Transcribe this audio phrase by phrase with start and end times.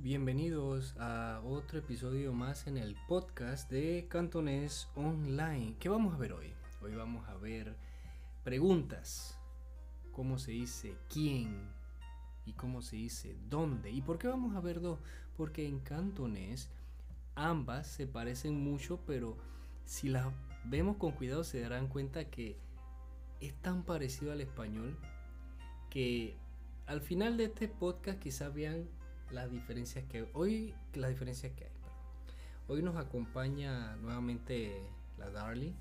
[0.00, 5.76] Bienvenidos a otro episodio más en el podcast de Cantonés Online.
[5.78, 6.54] ¿Qué vamos a ver hoy?
[6.80, 7.76] Hoy vamos a ver
[8.42, 9.38] preguntas.
[10.12, 11.68] ¿Cómo se dice quién?
[12.46, 13.90] ¿Y cómo se dice dónde?
[13.90, 14.98] ¿Y por qué vamos a ver dos?
[15.36, 16.70] Porque en cantonés
[17.34, 19.36] ambas se parecen mucho, pero
[19.84, 20.32] si las
[20.64, 22.56] vemos con cuidado se darán cuenta que
[23.40, 24.98] es tan parecido al español
[25.90, 26.34] que
[26.86, 28.88] al final de este podcast quizás vean
[29.30, 31.70] las diferencias que hoy las diferencias que hay.
[32.68, 34.82] Hoy nos acompaña nuevamente
[35.16, 35.74] la Darly.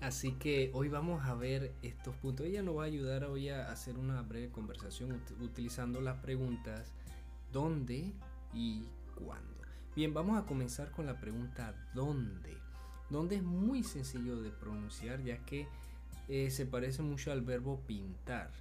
[0.00, 2.46] Así que hoy vamos a ver estos puntos.
[2.46, 6.92] Ella nos va a ayudar hoy a hacer una breve conversación utilizando las preguntas
[7.52, 8.12] ¿dónde
[8.52, 8.84] y
[9.16, 9.62] cuándo?
[9.96, 12.56] Bien, vamos a comenzar con la pregunta ¿dónde?
[13.10, 15.66] ¿Dónde es muy sencillo de pronunciar ya que
[16.28, 18.52] eh, se parece mucho al verbo pintar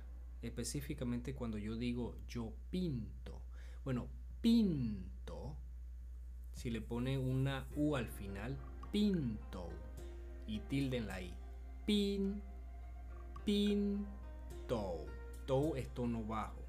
[0.42, 3.37] específicamente cuando yo digo yo pinto.
[3.88, 4.10] Bueno,
[4.42, 5.56] pinto,
[6.52, 8.58] si le pone una U al final,
[8.92, 9.70] pinto
[10.46, 11.34] y tilde la I.
[11.86, 12.42] Pin,
[13.46, 15.06] pinto.
[15.46, 16.60] To es tono bajo.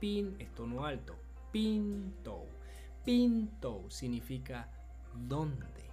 [0.00, 1.16] Pin es tono alto.
[1.50, 2.44] Pinto.
[3.02, 4.70] Pinto significa
[5.14, 5.88] dónde.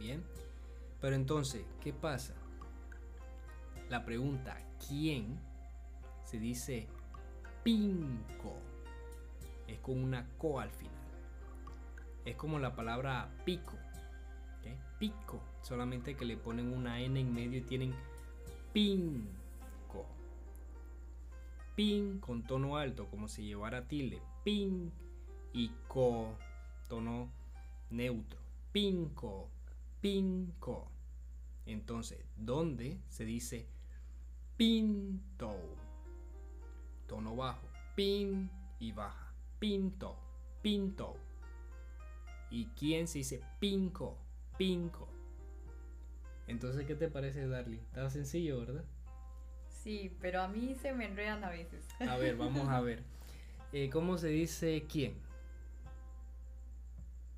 [0.00, 0.24] Bien.
[1.00, 2.34] Pero entonces, ¿qué pasa?
[3.88, 5.38] La pregunta ¿quién?
[6.24, 6.88] se dice
[7.62, 8.63] pinco.
[9.66, 10.94] Es con una co al final.
[12.24, 13.72] Es como la palabra pico.
[14.98, 15.42] Pico.
[15.62, 17.94] Solamente que le ponen una N en medio y tienen
[18.72, 20.06] pinco.
[21.74, 24.22] Pin con tono alto, como si llevara tilde.
[24.44, 24.92] Pin
[25.52, 26.36] y co,
[26.88, 27.28] tono
[27.90, 28.40] neutro.
[28.72, 29.50] Pinco.
[30.00, 30.90] Pinco.
[31.66, 33.66] Entonces, ¿dónde se dice
[34.56, 35.56] pinto?
[37.06, 39.23] tono bajo, pin y baja,
[39.64, 40.14] pinto,
[40.60, 41.16] pinto.
[42.50, 44.18] ¿Y quién se dice pinco,
[44.58, 45.08] pinco?
[46.46, 47.78] Entonces, ¿qué te parece, Darly?
[47.78, 48.84] Está sencillo, ¿verdad?
[49.70, 51.88] Sí, pero a mí se me enredan a veces.
[52.06, 53.02] A ver, vamos a ver.
[53.72, 55.14] Eh, ¿Cómo se dice quién?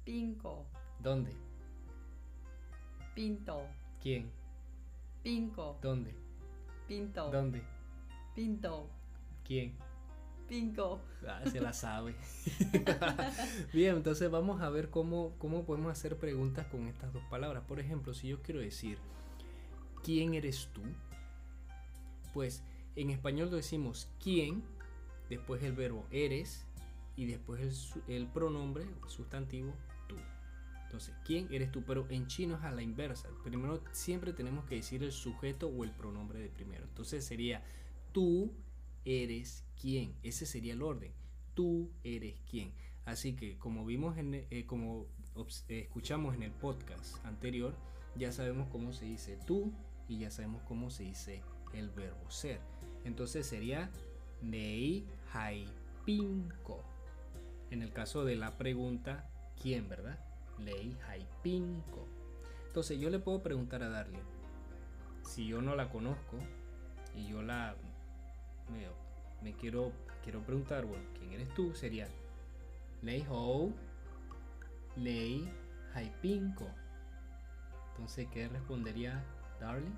[0.05, 0.67] Pinco.
[0.99, 1.31] ¿Dónde?
[3.15, 3.67] Pinto.
[4.03, 4.31] ¿Quién?
[5.23, 5.79] Pinco.
[5.81, 6.15] ¿Dónde?
[6.87, 7.31] Pinto.
[7.31, 7.63] ¿Dónde?
[8.35, 8.91] Pinto.
[9.45, 9.79] ¿Quién?
[10.49, 11.01] Pinco.
[11.27, 12.15] Ah, se la sabe.
[13.73, 17.65] Bien, entonces vamos a ver cómo, cómo podemos hacer preguntas con estas dos palabras.
[17.67, 18.99] Por ejemplo, si yo quiero decir,
[20.05, 20.83] ¿quién eres tú?
[22.33, 22.63] Pues
[22.95, 24.63] en español lo decimos quién,
[25.29, 26.65] después el verbo eres
[27.17, 29.75] y después el pronombre sustantivo
[30.07, 30.17] tú.
[30.85, 31.83] Entonces, ¿quién eres tú?
[31.85, 33.29] Pero en chino es a la inversa.
[33.43, 36.85] Primero siempre tenemos que decir el sujeto o el pronombre de primero.
[36.85, 37.65] Entonces sería
[38.13, 38.53] tú
[39.05, 40.15] eres quién.
[40.23, 41.13] Ese sería el orden.
[41.55, 42.73] Tú eres quién.
[43.05, 45.07] Así que como vimos en, eh, como
[45.69, 47.75] escuchamos en el podcast anterior,
[48.17, 49.73] ya sabemos cómo se dice tú
[50.09, 51.43] y ya sabemos cómo se dice
[51.73, 52.61] el verbo ser.
[53.05, 53.91] Entonces sería
[54.43, 55.67] nei hai
[56.05, 56.83] pinko.
[57.71, 59.29] En el caso de la pregunta
[59.61, 60.19] quién, ¿verdad?
[60.59, 62.09] Lei hai pinko.
[62.67, 64.19] Entonces yo le puedo preguntar a Darle
[65.23, 66.39] si yo no la conozco
[67.15, 67.77] y yo la
[69.43, 69.93] me, quiero,
[70.23, 71.75] quiero preguntar, bueno, ¿quién eres tú?
[71.75, 72.09] Sería
[73.03, 73.73] Lei Hou,
[74.97, 75.49] Lei
[75.95, 76.67] Haipinko.
[77.91, 79.25] Entonces, ¿qué respondería
[79.61, 79.97] Darling?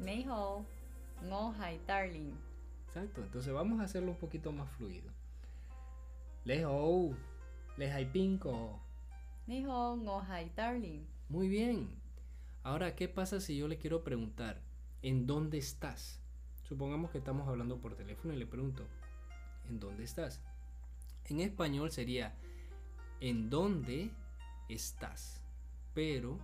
[0.00, 0.64] Lei Hou,
[1.24, 2.34] Ngo Hai Darling.
[2.86, 5.10] Exacto, entonces vamos a hacerlo un poquito más fluido.
[6.44, 7.14] Lei Hou,
[7.76, 8.80] Lei Haipinko.
[9.46, 11.04] Lei Hou, Ngo Hai Darling.
[11.28, 12.00] Muy bien.
[12.62, 14.62] Ahora, ¿qué pasa si yo le quiero preguntar,
[15.02, 16.22] ¿en dónde estás?
[16.68, 18.86] Supongamos que estamos hablando por teléfono y le pregunto,
[19.70, 20.42] ¿en dónde estás?
[21.24, 22.34] En español sería,
[23.20, 24.10] ¿en dónde
[24.68, 25.40] estás?
[25.94, 26.38] Pero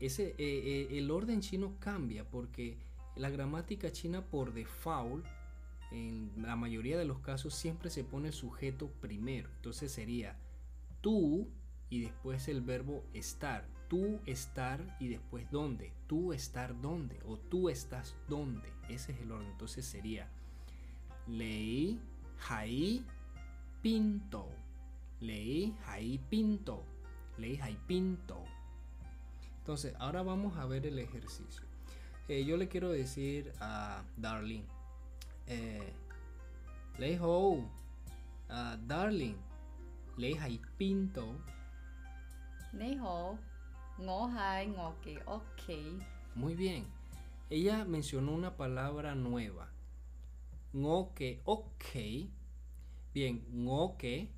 [0.00, 2.78] ese, eh, eh, el orden chino cambia porque
[3.14, 5.26] la gramática china por default,
[5.92, 9.50] en la mayoría de los casos, siempre se pone el sujeto primero.
[9.56, 10.38] Entonces sería
[11.02, 11.46] tú
[11.94, 13.68] y después el verbo estar.
[13.88, 15.92] Tú estar y después dónde.
[16.08, 17.20] Tú estar dónde.
[17.24, 18.68] O tú estás dónde.
[18.88, 19.48] Ese es el orden.
[19.48, 20.28] Entonces sería
[21.28, 22.00] Lei
[22.48, 23.04] Hai
[23.80, 24.48] Pinto.
[25.20, 26.84] Lei Hai Pinto.
[27.38, 28.42] Lei Hai Pinto.
[29.58, 31.62] Entonces, ahora vamos a ver el ejercicio.
[32.26, 34.64] Eh, yo le quiero decir a Darling.
[35.46, 35.92] Eh,
[36.98, 37.64] Lei Ho.
[38.84, 39.36] Darling.
[40.16, 41.38] Lei Hai Pinto.
[46.34, 46.86] Muy bien.
[47.50, 49.68] Ella mencionó una palabra nueva.
[50.72, 52.30] Ngoke ok.
[53.12, 54.28] Bien, ngo que,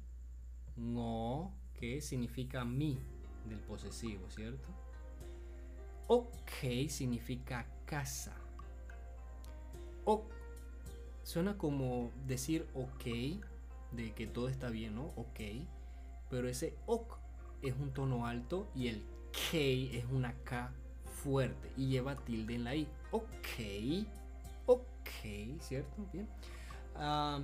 [0.78, 2.98] ngo que significa mi
[3.48, 4.68] del posesivo, ¿cierto?
[6.08, 8.36] Ok significa casa.
[10.04, 10.36] Ok
[11.26, 13.04] suena como decir ok,
[13.90, 15.06] de que todo está bien, ¿no?
[15.16, 15.40] Ok.
[16.30, 17.18] Pero ese ok
[17.62, 19.56] es un tono alto y el K
[19.96, 20.72] es una K
[21.04, 22.88] fuerte y lleva tilde en la I.
[23.10, 24.06] Ok,
[24.66, 26.06] ok, ¿cierto?
[26.12, 26.28] Bien.
[26.94, 27.40] Ah,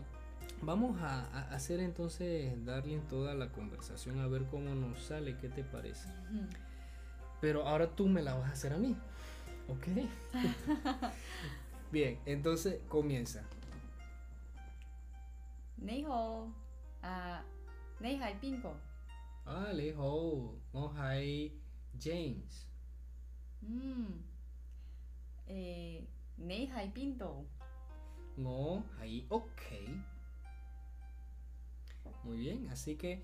[0.63, 5.65] vamos a, hacer entonces, Darling, toda la conversación a ver cómo nos sale, qué te
[5.65, 6.09] parece.
[7.41, 8.97] Pero ahora tú me la vas a hacer a mí.
[9.69, 9.87] Ok.
[11.93, 13.43] Bien, entonces comienza.
[15.77, 16.53] Nejo, uh,
[17.03, 17.43] ah,
[18.01, 18.75] Neja el pingo.
[19.46, 20.04] 啊，你好，
[20.72, 21.52] 我系
[22.00, 22.66] James。
[23.62, 24.24] 嗯，
[25.48, 26.02] 诶，
[26.36, 27.46] 你喺边度？
[28.38, 29.90] 我喺屋企。
[32.24, 33.24] Muy bien, así que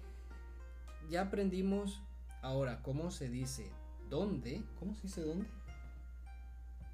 [1.10, 2.02] ya aprendimos
[2.42, 3.70] ahora cómo se dice
[4.10, 4.64] dónde.
[4.80, 5.46] ¿Cómo se dice dónde?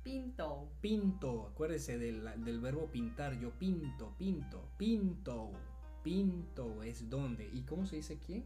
[0.03, 0.69] Pinto.
[0.81, 1.47] Pinto.
[1.47, 3.39] Acuérdese del, del verbo pintar.
[3.39, 5.51] Yo pinto, pinto, pinto.
[6.01, 7.47] Pinto es dónde.
[7.53, 8.44] ¿Y cómo se dice quién?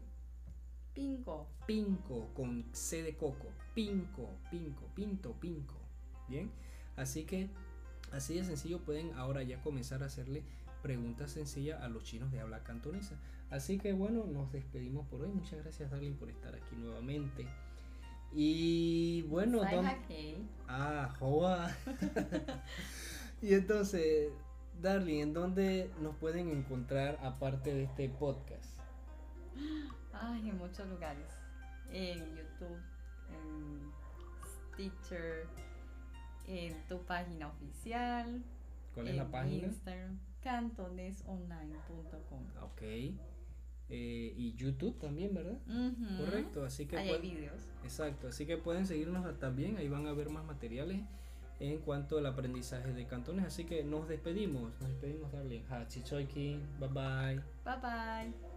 [0.99, 1.47] Pinco.
[1.65, 3.47] Pinco con C de coco.
[3.73, 5.75] Pinco, pinco, pinto, pinco.
[6.27, 6.51] Bien.
[6.97, 7.49] Así que
[8.11, 10.43] así de sencillo pueden ahora ya comenzar a hacerle
[10.81, 13.15] preguntas sencillas a los chinos de habla cantonesa.
[13.49, 15.29] Así que bueno, nos despedimos por hoy.
[15.29, 17.47] Muchas gracias, Darling, por estar aquí nuevamente.
[18.33, 19.61] Y bueno,
[20.67, 21.75] ah, Joa.
[23.41, 24.33] y entonces,
[24.81, 28.81] Darling, ¿en dónde nos pueden encontrar aparte de este podcast?
[30.13, 31.27] Ay, en muchos lugares.
[31.91, 32.79] En YouTube,
[33.29, 33.91] en
[34.45, 35.47] Stitcher,
[36.47, 38.43] en tu página oficial.
[38.93, 39.67] ¿Cuál es la página?
[39.67, 42.43] Instagram, cantonesonline.com.
[42.63, 42.81] Ok.
[43.91, 45.57] Eh, y YouTube también, ¿verdad?
[46.17, 46.95] Correcto, así que...
[46.97, 47.59] hay videos.
[47.83, 51.01] Exacto, así que pueden seguirnos también, ahí van a ver más materiales
[51.59, 53.45] en cuanto al aprendizaje de cantones.
[53.45, 55.61] Así que nos despedimos, nos despedimos, Darling.
[55.69, 57.41] Hachichoiki, bye bye.
[57.65, 58.48] Bye bye.